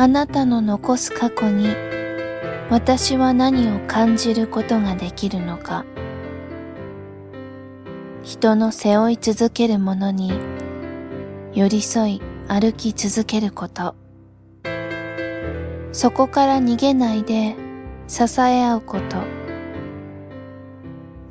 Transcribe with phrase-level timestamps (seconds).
[0.00, 1.74] あなたの残す過去に
[2.70, 5.84] 私は何を感じることができるのか。
[8.22, 10.32] 人の背負い続けるものに
[11.52, 13.96] 寄り添い歩き続けること。
[15.90, 17.56] そこから逃げないで
[18.06, 19.16] 支え合うこと。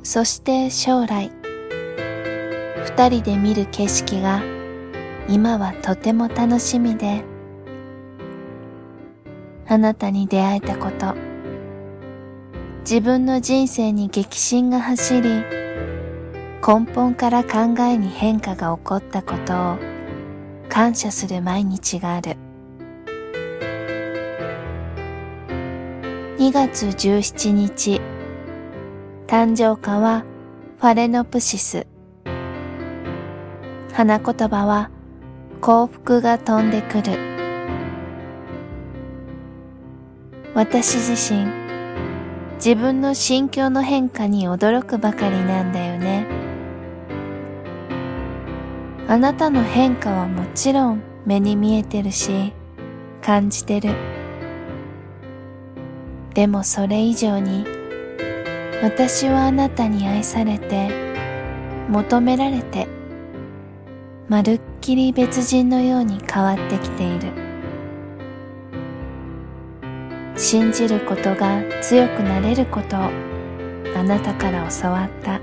[0.02, 1.32] そして将来
[2.84, 4.42] 二人で見る景色が
[5.26, 7.24] 今はとても楽しみで
[9.68, 11.14] あなたに出会えたこと。
[12.80, 15.28] 自分の人生に激震が走り
[16.66, 19.78] 根本から考えに変化が起こったことを
[20.70, 22.36] 感謝する毎日がある。
[26.38, 28.00] 2月17日
[29.26, 30.24] 誕生花は
[30.78, 31.86] ファレノプシス。
[33.92, 34.90] 花言葉は
[35.60, 37.27] 幸福が飛んでくる。
[40.58, 41.46] 私自身
[42.56, 46.26] 自分の心境の変化に驚くばかりなんだよね。
[49.06, 52.52] あなたの変化はもちろん目に見えてるし
[53.22, 53.94] 感じてる。
[56.34, 57.64] でもそれ以上に
[58.82, 60.90] 私はあなたに愛されて
[61.88, 62.88] 求められて
[64.28, 67.47] まるっきり別人のように変わってきている。
[70.38, 73.10] 信じることが強くなれることを
[73.96, 75.40] あなたから教わった。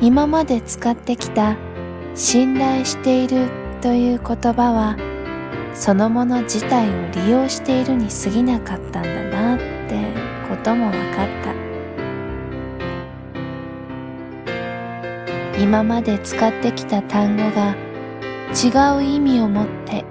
[0.00, 1.56] 今まで使ってきた
[2.14, 3.48] 信頼している
[3.80, 4.96] という言葉は
[5.74, 10.12] そのもの自体を利用しているに過ぎなかったんだなって
[10.48, 11.56] ことも分かった。
[15.58, 17.74] 今まで使ってきた単語が
[18.54, 20.04] 違う意味を持って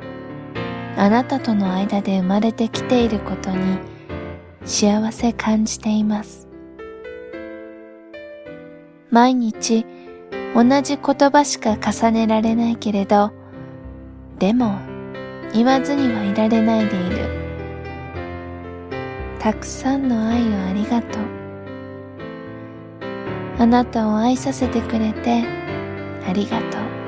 [0.97, 3.79] あなたとの間で生まれてきていることに
[4.66, 6.47] 幸せ感じています。
[9.11, 9.85] 毎日
[10.55, 13.31] 同じ言葉しか重ねられないけれど
[14.39, 14.78] でも
[15.53, 17.17] 言わずにはいられないでいる。
[19.39, 21.23] たくさんの愛をありがとう。
[23.59, 25.44] あなたを愛させてくれて
[26.28, 27.04] ありがとう。